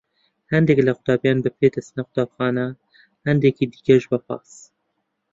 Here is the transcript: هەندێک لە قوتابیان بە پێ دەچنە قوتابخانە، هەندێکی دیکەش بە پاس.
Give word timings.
هەندێک 0.51 0.79
لە 0.87 0.91
قوتابیان 0.97 1.37
بە 1.43 1.49
پێ 1.57 1.67
دەچنە 1.75 2.01
قوتابخانە، 2.07 2.67
هەندێکی 3.27 3.69
دیکەش 3.71 4.03
بە 4.11 4.17
پاس. 4.25 4.51